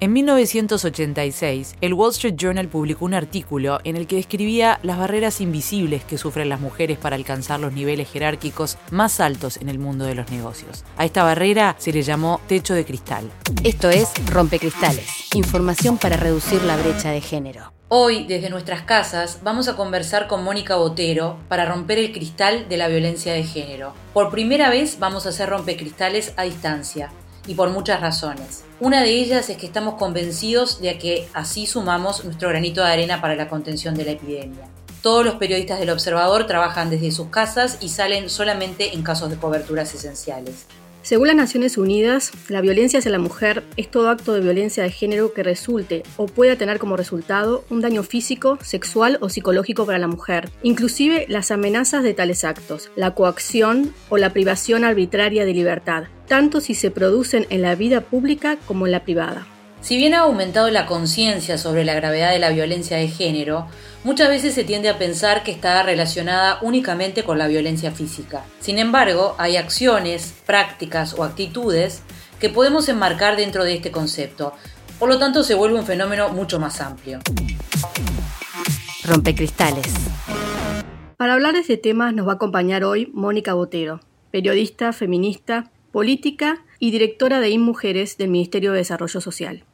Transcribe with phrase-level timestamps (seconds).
[0.00, 5.40] En 1986, el Wall Street Journal publicó un artículo en el que describía las barreras
[5.40, 10.04] invisibles que sufren las mujeres para alcanzar los niveles jerárquicos más altos en el mundo
[10.04, 10.84] de los negocios.
[10.96, 13.28] A esta barrera se le llamó techo de cristal.
[13.64, 17.72] Esto es Rompecristales, información para reducir la brecha de género.
[17.88, 22.76] Hoy, desde nuestras casas, vamos a conversar con Mónica Botero para romper el cristal de
[22.76, 23.94] la violencia de género.
[24.14, 27.10] Por primera vez vamos a hacer rompecristales a distancia
[27.48, 28.62] y por muchas razones.
[28.78, 33.20] Una de ellas es que estamos convencidos de que así sumamos nuestro granito de arena
[33.20, 34.68] para la contención de la epidemia.
[35.02, 39.36] Todos los periodistas del Observador trabajan desde sus casas y salen solamente en casos de
[39.36, 40.66] coberturas esenciales.
[41.08, 44.90] Según las Naciones Unidas, la violencia hacia la mujer es todo acto de violencia de
[44.90, 49.98] género que resulte o pueda tener como resultado un daño físico, sexual o psicológico para
[49.98, 55.54] la mujer, inclusive las amenazas de tales actos, la coacción o la privación arbitraria de
[55.54, 59.46] libertad, tanto si se producen en la vida pública como en la privada.
[59.80, 63.68] Si bien ha aumentado la conciencia sobre la gravedad de la violencia de género,
[64.04, 68.44] muchas veces se tiende a pensar que está relacionada únicamente con la violencia física.
[68.60, 72.02] Sin embargo, hay acciones, prácticas o actitudes
[72.40, 74.52] que podemos enmarcar dentro de este concepto.
[74.98, 77.20] Por lo tanto, se vuelve un fenómeno mucho más amplio.
[79.04, 79.86] Rompecristales.
[81.16, 84.00] Para hablar de este tema nos va a acompañar hoy Mónica Botero,
[84.30, 89.64] periodista, feminista, política y directora de InMujeres del Ministerio de Desarrollo Social.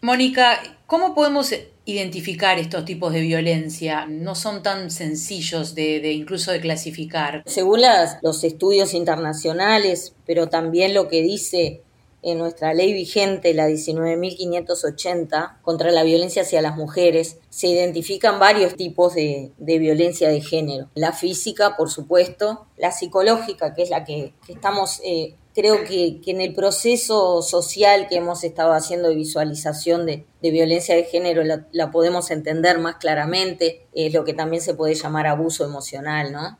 [0.00, 1.52] Mónica, ¿cómo podemos
[1.84, 4.06] identificar estos tipos de violencia?
[4.06, 7.42] No son tan sencillos de, incluso de clasificar.
[7.46, 7.80] Según
[8.22, 11.82] los estudios internacionales, pero también lo que dice
[12.22, 18.74] en nuestra ley vigente, la 19.580, contra la violencia hacia las mujeres, se identifican varios
[18.74, 20.90] tipos de, violencia de género.
[20.94, 26.42] La física, por supuesto, la psicológica, que es la que, estamos eh, creo que, en
[26.42, 32.30] el proceso social que hemos estado haciendo de visualización de, violencia de género la, podemos
[32.30, 36.58] entender más claramente, es lo que también se puede llamar abuso emocional, ¿no?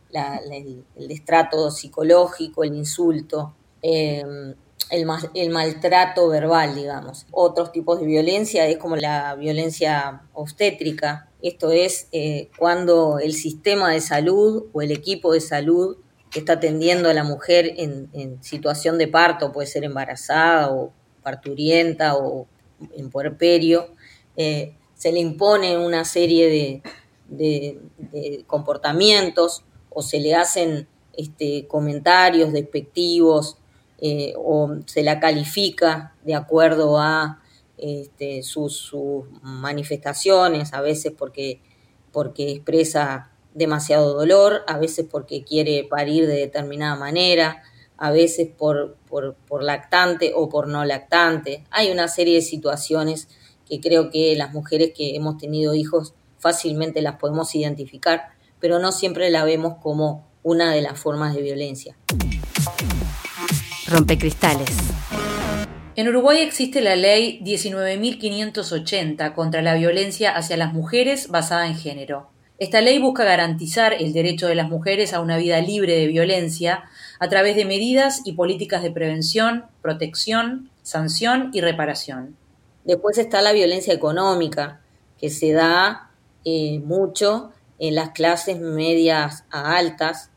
[0.50, 3.54] el, destrato psicológico, el insulto.
[3.82, 4.54] Em,
[4.90, 7.26] el, el, maltrato verbal, digamos.
[7.32, 11.28] Otros tipos de violencia es como la violencia obstétrica.
[11.42, 15.98] Esto es eh, cuando el sistema de salud o el equipo de salud
[16.36, 20.92] que está atendiendo a la mujer en, situación de parto, puede ser embarazada o
[21.22, 22.46] parturienta o
[22.94, 23.94] en puerperio,
[24.36, 26.82] eh, se le impone una serie
[27.30, 27.80] de,
[28.46, 30.86] comportamientos o se le hacen
[31.16, 33.56] este, comentarios despectivos
[34.02, 37.40] eh, o se la califica de acuerdo a
[37.78, 38.92] este, sus,
[39.40, 41.62] manifestaciones, a veces porque,
[42.12, 47.62] porque expresa demasiado dolor, a veces porque quiere parir de determinada manera,
[47.96, 51.64] a veces por, por, lactante o por no lactante.
[51.70, 53.28] Hay una serie de situaciones
[53.66, 58.28] que creo que las mujeres que hemos tenido hijos fácilmente las podemos identificar,
[58.60, 61.96] pero no siempre la vemos como una de las formas de violencia.
[63.88, 64.68] Rompecristales.
[65.96, 72.35] En Uruguay existe la ley 19.580 contra la violencia hacia las mujeres basada en género.
[72.58, 76.84] Esta ley busca garantizar el derecho de las mujeres a una vida libre de violencia
[77.18, 82.36] a través de medidas y políticas de prevención, protección, sanción y reparación.
[82.84, 84.80] Después está la violencia económica,
[85.18, 86.10] que se da
[86.44, 90.30] eh, mucho en las clases medias a altas,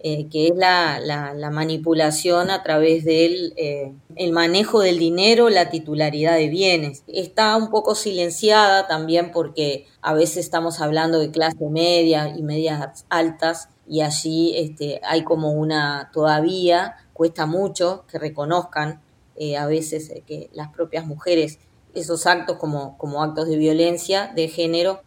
[0.00, 5.70] eh, que es la, la, manipulación a través del eh, el manejo del dinero, la
[5.70, 7.02] titularidad de bienes.
[7.08, 13.06] Está un poco silenciada también porque a veces estamos hablando de clase media y medias
[13.08, 19.00] altas y allí este, hay como una todavía cuesta mucho que reconozcan
[19.36, 21.58] eh, a veces que las propias mujeres
[21.94, 25.00] esos actos como, como actos de violencia de género.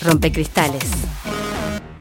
[0.00, 0.84] Rompecristales.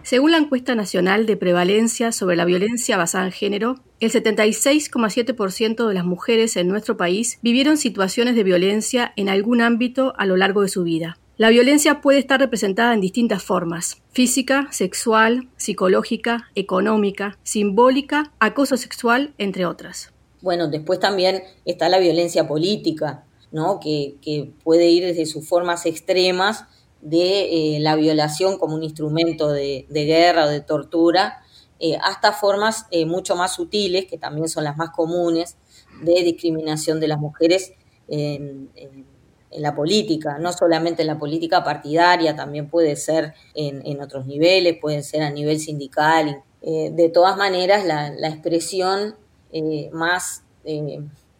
[0.10, 5.94] Según la encuesta nacional de prevalencia sobre la violencia basada en género, el 76,7% de
[5.94, 10.64] las mujeres en nuestro país vivieron situaciones de violencia en algún ámbito a lo largo
[10.64, 11.20] de su vida.
[11.38, 19.36] La violencia puede estar representada en distintas formas, física, sexual, psicológica, económica, simbólica, acoso sexual,
[19.38, 20.12] entre otras.
[20.42, 23.80] Bueno, después también está la violencia política, ¿no?
[23.80, 26.66] que, que puede ir desde sus formas extremas
[27.02, 31.42] de eh, la violación como un instrumento de, guerra o de tortura,
[31.80, 35.58] eh, hasta formas eh, mucho más sutiles, que también son las más comunes,
[36.04, 37.74] de discriminación de las mujeres
[38.08, 38.70] en,
[39.52, 45.02] la política, no solamente en la política partidaria, también puede ser en, otros niveles, puede
[45.02, 46.44] ser a nivel sindical.
[46.62, 49.16] de todas maneras, la, expresión
[49.92, 50.44] más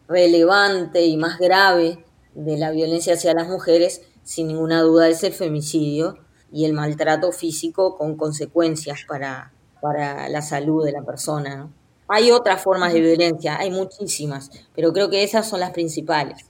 [0.08, 2.04] relevante y más grave
[2.34, 6.18] de la violencia hacia las mujeres, sin ninguna duda, es el femicidio
[6.52, 11.68] y el maltrato físico con consecuencias para, para la salud de la persona.
[12.08, 16.44] Hay otras formas de violencia, hay muchísimas, pero creo que esas son las principales.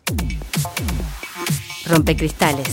[1.87, 2.69] Rompecristales.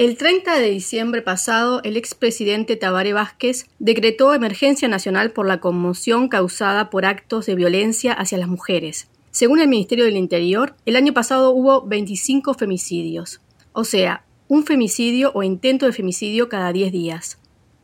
[0.00, 6.28] El 30 de diciembre pasado, el expresidente Tabaré Vázquez decretó emergencia nacional por la conmoción
[6.28, 9.08] causada por actos de violencia hacia las mujeres.
[9.30, 15.32] Según el Ministerio del Interior, el año pasado hubo 25 femicidios, o sea, un femicidio
[15.34, 17.38] o intento de femicidio cada 10 días.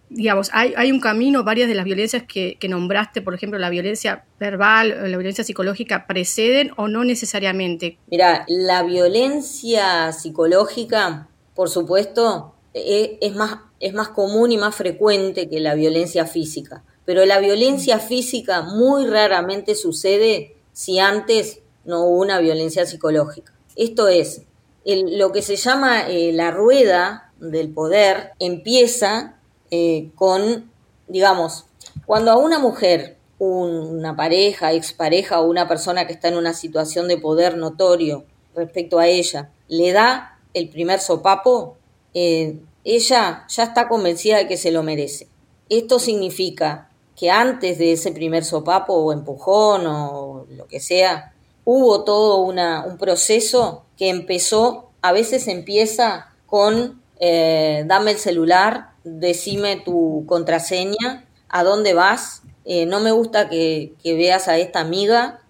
[0.08, 4.24] Digamos, hay, un camino, varias de las violencias que, que, nombraste, por ejemplo, la violencia
[4.38, 7.98] verbal, la violencia psicológica, preceden o no necesariamente.
[8.08, 15.48] Mira, la violencia psicológica por supuesto, e, es más, es más común y más frecuente
[15.48, 16.84] que la violencia física.
[17.06, 23.54] Pero la violencia física muy raramente sucede si antes no hubo una violencia psicológica.
[23.74, 24.42] Esto es,
[24.86, 29.36] lo que se llama eh, la rueda del poder empieza
[29.70, 30.70] eh, con,
[31.08, 31.66] digamos,
[32.06, 37.08] cuando a una mujer, una pareja, expareja o una persona que está en una situación
[37.08, 38.24] de poder notorio
[38.54, 41.76] respecto a ella, le da el primer sopapo,
[42.14, 45.28] eh, ella ya está convencida de que se lo merece.
[45.68, 51.34] Esto significa que antes de ese primer sopapo o empujón o lo que sea,
[51.64, 59.76] hubo todo un proceso que empezó, a veces empieza con eh, dame el celular, decime
[59.76, 65.40] tu contraseña, a dónde vas, eh, no me gusta que, veas a esta amiga,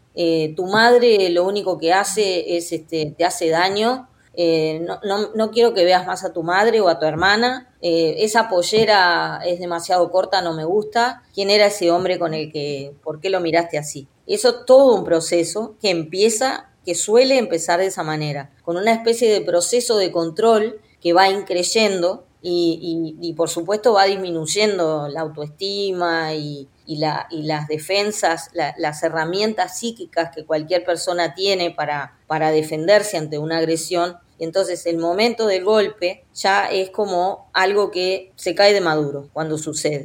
[0.57, 4.09] tu madre lo único que hace es este, te hace daño,
[4.39, 7.71] eh, no, no, no, quiero que veas más a tu madre o a tu hermana,
[7.81, 12.53] eh, esa pollera es demasiado corta, no me gusta, quién era ese hombre con el
[12.53, 14.09] que, por qué lo miraste así.
[14.27, 19.31] Eso todo un proceso que empieza, que suele empezar de esa manera, con una especie
[19.31, 26.33] de proceso de control que va increyendo y, y, por supuesto va disminuyendo la autoestima
[26.35, 32.53] y, y, la, y las defensas, las herramientas psíquicas que cualquier persona tiene para, para
[32.53, 38.55] defenderse ante una agresión entonces el momento del golpe ya es como algo que se
[38.55, 40.05] cae de maduro cuando sucede.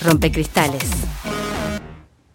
[0.00, 0.82] Rompecristales.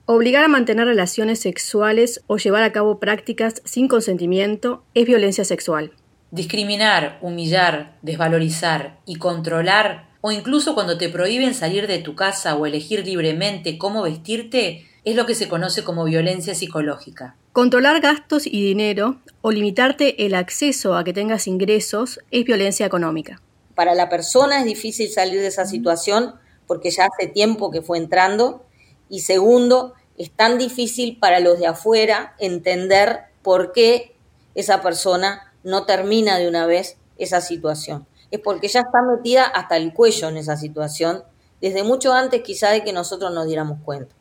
[0.09, 5.92] Obligar a mantener relaciones sexuales o llevar a cabo prácticas sin consentimiento es violencia sexual.
[6.31, 12.65] Discriminar, humillar, desvalorizar y controlar, o incluso cuando te prohíben salir de tu casa o
[12.65, 17.36] elegir libremente cómo vestirte, es lo que se conoce como violencia psicológica.
[17.51, 23.42] Controlar gastos y dinero o limitarte el acceso a que tengas ingresos es violencia económica.
[23.75, 27.98] Para la persona es difícil salir de esa situación porque ya hace tiempo que fue
[27.98, 28.63] entrando.
[29.09, 34.16] Y segundo, es tan difícil para los de afuera entender por qué
[34.56, 38.08] esa persona no termina de una vez esa situación.
[38.31, 41.24] Es porque ya está metida hasta el cuello en esa situación,
[41.62, 44.14] desde mucho antes quizá de que nosotros nos diéramos cuenta.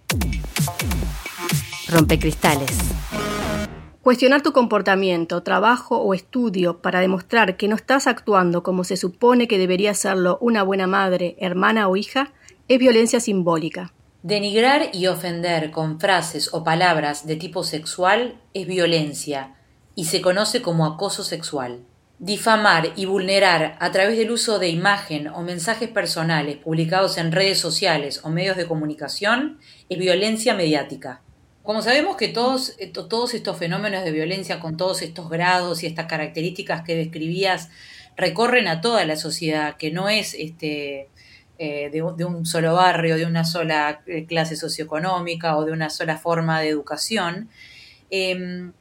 [1.88, 2.70] Rompecristales.
[4.02, 9.48] Cuestionar tu comportamiento, trabajo o estudio para demostrar que no estás actuando como se supone
[9.48, 12.32] que debería hacerlo una buena madre, hermana o hija
[12.68, 13.92] es violencia simbólica.
[14.26, 19.54] Denigrar y ofender con frases o palabras de tipo sexual es violencia
[19.94, 21.84] y se conoce como acoso sexual.
[22.18, 27.60] Difamar y vulnerar a través del uso de imagen o mensajes personales publicados en redes
[27.60, 31.22] sociales o medios de comunicación es violencia mediática.
[31.62, 32.74] Como sabemos que todos,
[33.08, 37.68] todos estos fenómenos de violencia con todos estos grados y estas características que describías
[38.16, 41.10] recorren a toda la sociedad, que no es este,
[41.58, 46.18] eh, de, un solo barrio, de una sola eh, clase socioeconómica o de una sola
[46.18, 47.48] forma de educación,
[48.10, 48.72] em,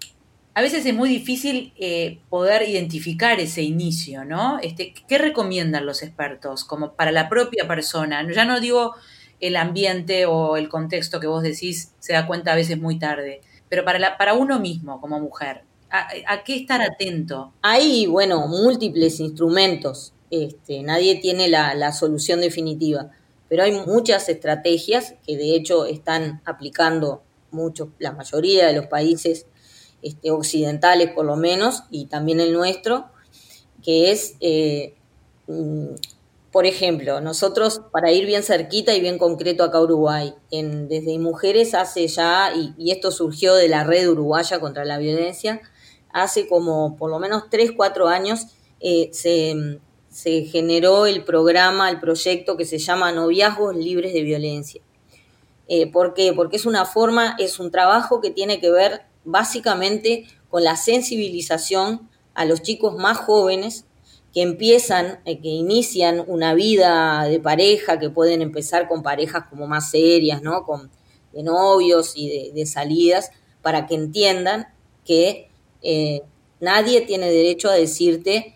[0.53, 4.59] a veces es muy difícil eh, poder identificar ese inicio, ¿no?
[4.59, 8.25] Este, ¿Qué recomiendan los expertos como para la propia persona?
[8.31, 8.95] Ya no digo
[9.41, 13.41] el ambiente o el contexto que vos decís se da cuenta a veces muy tarde.
[13.69, 17.53] Pero para, la, para uno mismo como mujer, ¿a, qué estar atento?
[17.61, 20.13] Hay, bueno, múltiples instrumentos.
[20.31, 23.11] Este, nadie tiene la, solución definitiva,
[23.47, 29.45] pero hay muchas estrategias que de hecho están aplicando muchos, la mayoría de los países
[30.01, 33.05] este, occidentales por lo menos, y también el nuestro,
[33.83, 34.95] que es eh,
[35.47, 35.93] mm,
[36.55, 41.19] por ejemplo, nosotros, para ir bien cerquita y bien concreto acá a Uruguay, en, desde
[41.19, 45.59] Mujeres hace ya, y, esto surgió de la red uruguaya contra la violencia,
[46.13, 48.47] hace como por lo menos 3, 4 años
[48.79, 49.81] eh, se,
[50.15, 54.81] se, generó el programa, el proyecto que se llama Noviazgos Libres de Violencia.
[55.67, 56.31] Eh, ¿Por qué?
[56.31, 62.09] Porque es una forma, es un trabajo que tiene que ver básicamente con la sensibilización
[62.33, 63.87] a los chicos más jóvenes
[64.33, 69.67] que empiezan, eh, que inician una vida de pareja, que pueden empezar con parejas como
[69.67, 70.63] más serias, ¿no?
[70.63, 70.91] Con,
[71.33, 73.31] de novios y de, salidas,
[73.61, 74.67] para que entiendan
[75.03, 75.49] que
[75.81, 76.21] eh,
[76.61, 78.54] nadie tiene derecho a decirte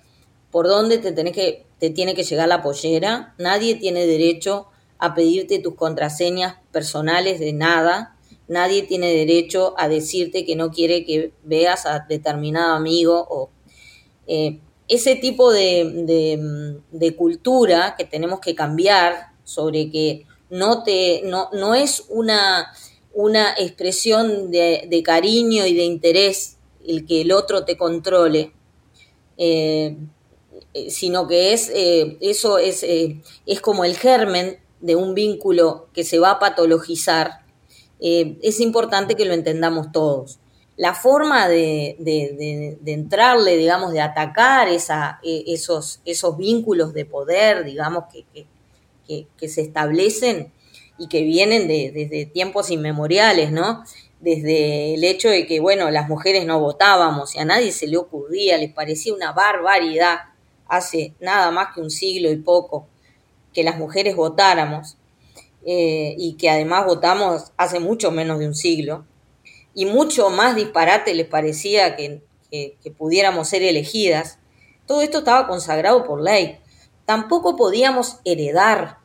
[0.51, 5.59] por dónde te, que, te tiene que llegar la pollera, nadie tiene derecho a pedirte
[5.59, 11.85] tus contraseñas personales de nada, nadie tiene derecho a decirte que no quiere que veas
[11.85, 13.49] a determinado amigo o
[14.27, 16.81] eh, ese tipo de,
[17.15, 22.73] cultura que tenemos que cambiar sobre que no te no, no es una,
[23.13, 28.51] una expresión de, cariño y de interés el que el otro te controle,
[29.37, 29.95] eh,
[30.89, 36.19] sino que es eh, eso es, es como el germen de un vínculo que se
[36.19, 37.41] va a patologizar,
[37.99, 40.39] eh, es importante que lo entendamos todos.
[40.77, 41.97] La forma de,
[42.85, 48.47] entrarle, digamos, de atacar esa, e, esos, esos vínculos de poder, digamos, que,
[49.37, 50.53] que, se establecen
[50.97, 53.83] y que vienen desde tiempos inmemoriales, ¿no?
[54.21, 57.97] Desde el hecho de que, bueno, las mujeres no votábamos y a nadie se le
[57.97, 60.19] ocurría, les parecía una barbaridad
[60.69, 62.87] hace nada más que un siglo y poco
[63.53, 64.97] que las mujeres votáramos
[65.65, 69.05] eh, y que además votamos hace mucho menos de un siglo
[69.73, 74.39] y mucho más disparate les parecía que, que pudiéramos ser elegidas,
[74.85, 76.59] todo esto estaba consagrado por ley.
[77.05, 78.97] Tampoco podíamos heredar,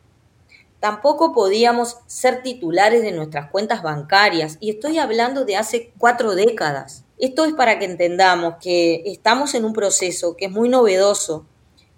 [0.81, 7.05] tampoco podíamos ser titulares de nuestras cuentas bancarias y estoy hablando de hace cuatro décadas.
[7.19, 11.47] Esto es para que entendamos que estamos en un proceso que es muy novedoso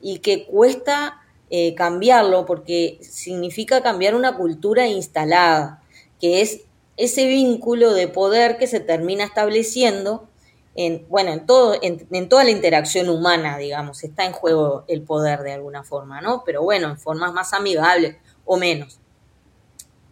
[0.09, 1.21] y que cuesta
[1.51, 5.83] eh, cambiarlo porque significa cambiar una cultura instalada,
[6.21, 6.61] que es
[6.97, 10.29] ese vínculo de poder que se termina estableciendo
[10.77, 15.41] en, bueno, en, todo, en, toda la interacción humana, digamos, está en juego el poder
[15.41, 16.45] de alguna forma, ¿no?
[16.47, 19.01] Pero bueno, en formas más amigables o menos.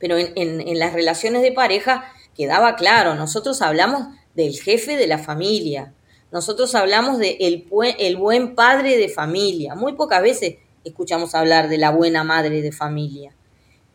[0.01, 5.19] Pero en, en las relaciones de pareja quedaba claro, nosotros hablamos del jefe de la
[5.19, 5.95] familia,
[6.35, 9.77] nosotros hablamos de el, buen padre de familia.
[9.77, 13.33] Muy pocas veces escuchamos hablar de la buena madre de familia.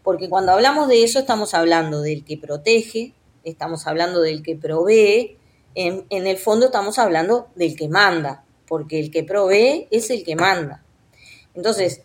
[0.03, 5.35] Porque cuando hablamos de eso estamos hablando del que protege, estamos hablando del que provee,
[5.75, 10.37] en, el fondo estamos hablando del que manda, porque el que provee es el que
[10.37, 10.81] manda.
[11.55, 12.03] Entonces,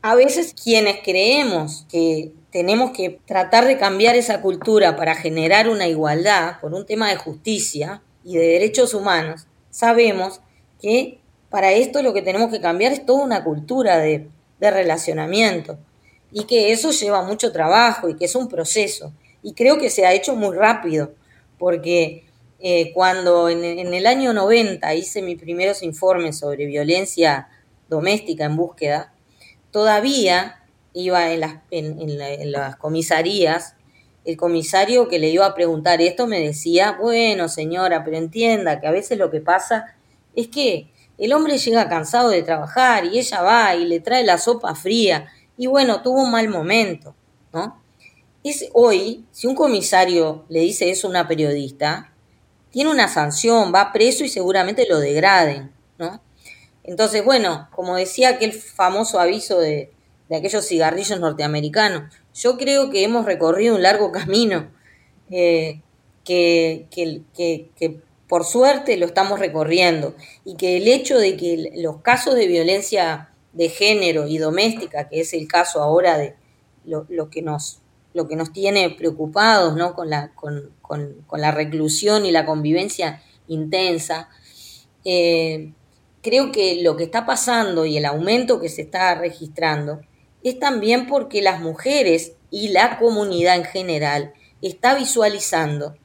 [0.00, 5.86] a veces quienes creemos que tenemos que tratar de cambiar esa cultura para generar una
[5.86, 10.40] igualdad por un tema de justicia y de derechos humanos, sabemos
[10.80, 11.18] que
[11.50, 14.28] para esto lo que tenemos que cambiar es toda una cultura de,
[14.58, 15.78] relacionamiento
[16.32, 19.12] y que eso lleva mucho trabajo y que es un proceso.
[19.42, 21.12] Y creo que se ha hecho muy rápido,
[21.58, 22.24] porque
[22.58, 27.48] eh, cuando en, el año 90 hice mis primeros informes sobre violencia
[27.90, 29.12] doméstica en búsqueda,
[29.70, 30.64] todavía
[30.94, 33.75] iba en las, en las comisarías,
[34.26, 38.86] el comisario que le iba a preguntar esto me decía, bueno señora, pero entienda que
[38.86, 39.96] a veces lo que pasa
[40.34, 44.36] es que el hombre llega cansado de trabajar y ella va y le trae la
[44.36, 47.14] sopa fría y bueno, tuvo un mal momento,
[47.52, 47.80] ¿no?
[48.44, 52.12] Es hoy, si un comisario le dice eso a una periodista,
[52.70, 56.20] tiene una sanción, va preso y seguramente lo degraden, ¿no?
[56.84, 59.92] Entonces, bueno, como decía aquel famoso aviso de,
[60.30, 64.68] aquellos cigarrillos norteamericanos, yo creo que hemos recorrido un largo camino
[65.30, 65.80] eh,
[66.24, 70.14] que, que, que, por suerte lo estamos recorriendo
[70.44, 75.20] y que el hecho de que los casos de violencia de género y doméstica, que
[75.20, 76.34] es el caso ahora de
[76.84, 77.80] lo, que, nos,
[78.12, 79.94] lo que nos tiene preocupados ¿no?
[79.94, 80.72] con, la, con,
[81.32, 84.28] la reclusión y la convivencia intensa,
[85.04, 85.72] eh,
[86.20, 90.00] creo que lo que está pasando y el aumento que se está registrando
[90.48, 95.96] es también porque las mujeres y la comunidad en general está visualizando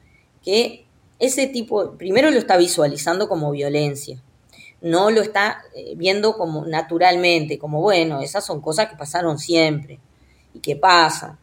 [0.42, 0.86] que
[1.18, 4.20] ese tipo, primero lo está visualizando como violencia,
[4.80, 10.00] no lo está eh, viendo como naturalmente, como bueno, esas son cosas que pasaron siempre
[10.52, 11.38] y que pasan.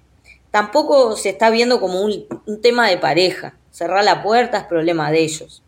[0.52, 2.28] Tampoco se está viendo como un,
[2.62, 5.64] tema de pareja, cerrar la puerta es problema de ellos.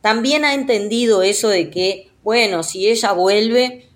[0.00, 3.88] También ha entendido eso de que, bueno, si ella vuelve,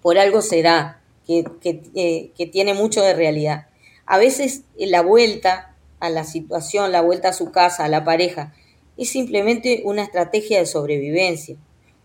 [0.00, 0.99] por algo será,
[1.38, 3.66] eh, que tiene mucho de realidad.
[4.06, 8.52] A veces la vuelta a la situación, la vuelta a su casa, a la pareja,
[8.96, 11.56] es simplemente una estrategia de sobrevivencia,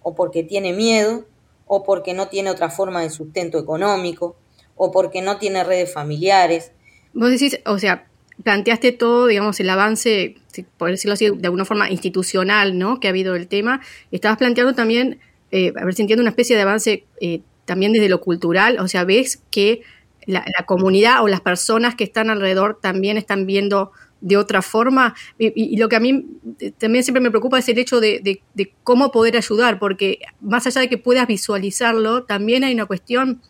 [0.03, 1.25] o porque tiene miedo,
[1.65, 4.35] o porque no tiene otra forma de sustento económico,
[4.75, 6.71] o porque no tiene redes familiares.
[7.13, 8.07] Vos decís, o sea,
[8.43, 10.35] planteaste todo, digamos, el avance,
[10.77, 12.99] por decirlo así, de alguna forma institucional, ¿no?
[12.99, 13.81] Que ha habido el tema.
[14.11, 15.19] Estabas planteando también,
[15.51, 18.87] eh, a ver si entiendo, una especie de avance eh, también desde lo cultural, o
[18.87, 19.81] sea, ves que
[20.25, 23.91] la, comunidad o las personas que están alrededor también están viendo
[24.21, 25.13] de otra forma.
[25.37, 26.25] Y, lo que a mí
[26.59, 28.41] eh, también siempre me preocupa es el hecho de,
[28.83, 33.41] cómo poder ayudar, porque más allá de que puedas visualizarlo, también hay una cuestión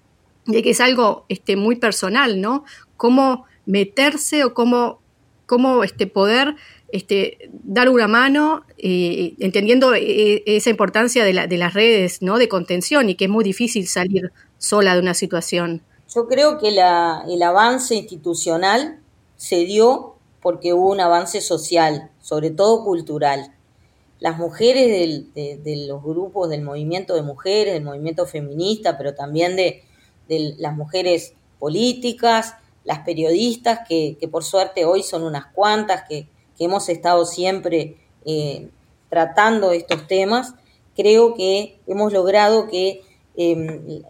[0.46, 2.66] de que es algo este, muy personal, ¿no?
[2.98, 5.02] Cómo meterse o cómo,
[5.46, 6.56] cómo este, poder
[6.90, 12.50] este, dar una mano, eh, entendiendo eh, esa importancia de, la, de, las redes de
[12.50, 15.82] contención y que es muy difícil salir sola de una situación.
[16.14, 19.00] Yo creo que el avance institucional
[19.36, 23.56] se dio porque hubo un avance social, sobre todo cultural.
[24.20, 24.88] Las mujeres
[25.34, 29.84] de, los grupos del movimiento de mujeres, del movimiento feminista, pero también de,
[30.60, 36.90] las mujeres políticas, las periodistas, que, por suerte hoy son unas cuantas, que, que hemos
[36.90, 38.70] estado siempre eh,
[39.10, 40.54] tratando estos temas,
[40.96, 43.02] creo que hemos logrado que
[43.36, 44.02] em,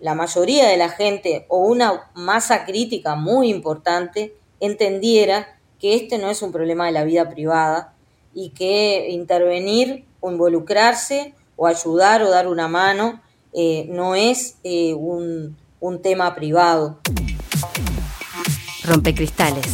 [0.00, 6.30] la mayoría de la gente o una masa crítica muy importante entendiera que este no
[6.30, 7.94] es un problema de la vida privada
[8.34, 13.20] y que intervenir o involucrarse o ayudar o dar una mano
[13.52, 17.00] eh, no es eh, un, un tema privado.
[18.84, 19.66] Rompecristales.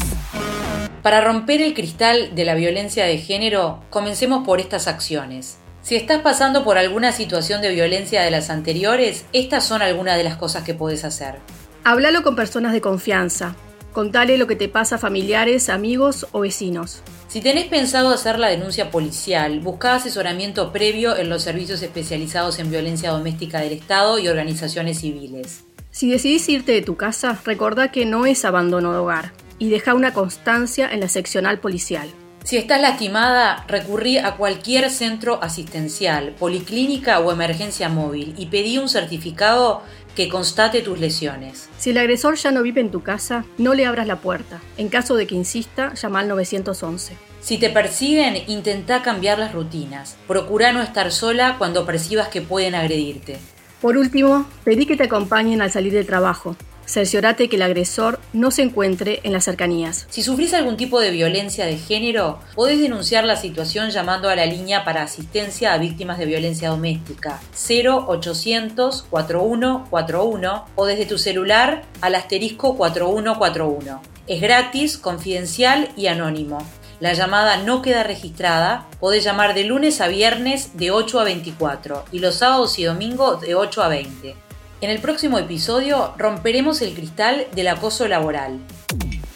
[1.07, 5.57] Para romper el cristal de la violencia de género, comencemos por estas acciones.
[5.81, 10.25] Si estás pasando por alguna situación de violencia de las anteriores, estas son algunas de
[10.25, 11.37] las cosas que puedes hacer.
[11.85, 13.55] Háblalo con personas de confianza.
[13.93, 17.03] Contale lo que te pasa a familiares, amigos o vecinos.
[17.29, 22.69] Si tenés pensado hacer la denuncia policial, busca asesoramiento previo en los servicios especializados en
[22.69, 25.63] violencia doméstica del Estado y organizaciones civiles.
[25.93, 29.95] Si decidís irte de tu casa, recordá que no es abandono de hogar y deja
[29.95, 32.09] una constancia en la seccional policial.
[32.47, 38.89] Si estás lastimada, recurrí a cualquier centro asistencial, policlínica o emergencia móvil y pedí un
[38.89, 39.83] certificado
[40.15, 41.69] que constate tus lesiones.
[41.77, 44.61] Si el agresor ya no vive en tu casa, no le abras la puerta.
[44.77, 47.17] En caso de que insista, llama al 911.
[47.41, 50.17] Si te persiguen, intenta cambiar las rutinas.
[50.29, 53.39] Procura no estar sola cuando percibas que pueden agredirte.
[53.81, 58.51] Por último, pedí que te acompañen al salir del trabajo cerciorate que el agresor no
[58.51, 60.07] se encuentre en las cercanías.
[60.09, 64.47] Si sufrís algún tipo de violencia de género, podés denunciar la situación llamando a la
[64.47, 72.15] línea para asistencia a víctimas de violencia doméstica 0800 4141 o desde tu celular al
[72.15, 74.01] asterisco 4141.
[74.27, 76.59] Es gratis, confidencial y anónimo.
[76.99, 78.87] La llamada no queda registrada.
[79.01, 83.41] Podés llamar de lunes a viernes de 8 a 24 y los sábados y domingos
[83.43, 84.46] de 8 a 20.
[84.83, 88.59] En el próximo episodio romperemos el cristal del acoso laboral.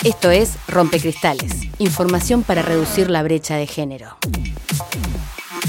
[0.04, 4.18] Esto es Rompecristales, información para reducir la brecha de género.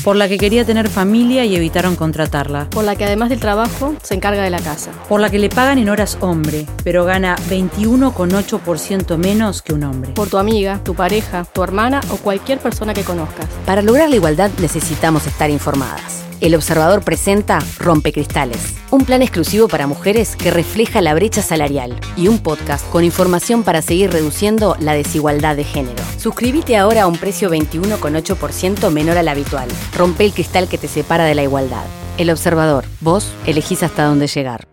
[0.03, 2.69] Por la que quería tener familia y evitaron contratarla.
[2.69, 4.91] Por la que además del trabajo se encarga de la casa.
[5.07, 10.11] Por la que le pagan en horas hombre, pero gana 21,8% menos que un hombre.
[10.13, 13.47] Por tu amiga, tu pareja, tu hermana o cualquier persona que conozcas.
[13.65, 16.30] Para lograr la igualdad necesitamos estar informadas.
[16.41, 22.29] El Observador presenta Rompecristales, un plan exclusivo para mujeres que refleja la brecha salarial y
[22.29, 26.03] un podcast con información para seguir reduciendo la desigualdad de género.
[26.17, 29.69] Suscríbete ahora a un precio 21,8% menor al habitual.
[29.95, 31.85] Rompe el cristal que te separa de la igualdad.
[32.17, 34.70] El Observador, vos elegís hasta dónde llegar.